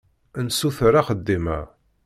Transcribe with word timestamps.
Nessuter 0.45 0.93
axeddim-a. 1.01 1.59